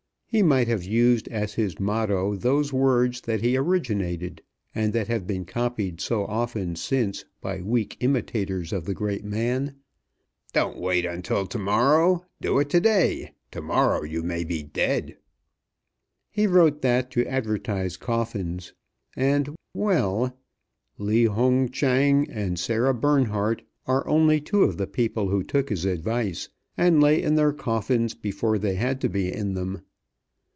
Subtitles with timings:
[0.33, 4.41] He might have used as his motto those words that he originated,
[4.73, 9.75] and that have been copied so often since by weak imitators of the great man:
[10.53, 13.33] "Don't wait until to morrow; do it to day.
[13.51, 15.17] Tomorrow you may be dead."
[16.31, 18.71] He wrote that to advertise coffins,
[19.17, 20.39] and well,
[20.97, 25.83] Li Hung Chang and Sara Bernhardt are only two of the people who took his
[25.83, 26.47] advice,
[26.77, 29.81] and lay in their coffins before they had to be in them.